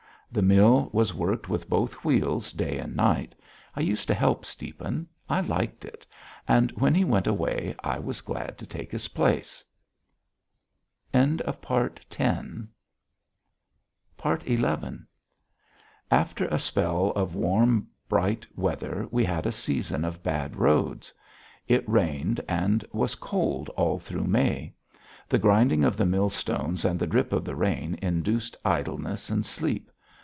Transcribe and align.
The 0.33 0.41
mill 0.41 0.87
was 0.93 1.13
worked 1.13 1.49
with 1.49 1.67
both 1.69 2.05
wheels 2.05 2.53
day 2.53 2.77
and 2.77 2.95
night. 2.95 3.35
I 3.75 3.81
used 3.81 4.07
to 4.07 4.13
help 4.13 4.45
Stiepan, 4.45 5.07
I 5.27 5.41
liked 5.41 5.83
it, 5.83 6.07
and 6.47 6.71
when 6.79 6.95
he 6.95 7.03
went 7.03 7.27
away 7.27 7.75
I 7.83 7.99
was 7.99 8.21
glad 8.21 8.57
to 8.57 8.65
take 8.65 8.93
his 8.93 9.09
place. 9.09 9.61
XI 11.13 11.39
After 11.45 11.97
a 16.45 16.59
spell 16.59 17.11
of 17.13 17.35
warm 17.35 17.87
bright 18.07 18.47
weather 18.55 19.09
we 19.11 19.25
had 19.25 19.45
a 19.45 19.51
season 19.51 20.05
of 20.05 20.23
bad 20.23 20.55
roads. 20.55 21.13
It 21.67 21.89
rained 21.89 22.39
and 22.47 22.85
was 22.93 23.15
cold 23.15 23.67
all 23.75 23.99
through 23.99 24.27
May. 24.27 24.73
The 25.27 25.39
grinding 25.39 25.83
of 25.83 25.97
the 25.97 26.05
millstones 26.05 26.85
and 26.85 26.97
the 26.97 27.05
drip 27.05 27.33
of 27.33 27.43
the 27.43 27.53
rain 27.57 27.99
induced 28.01 28.55
idleness 28.63 29.29
and 29.29 29.45
sleep. 29.45 29.89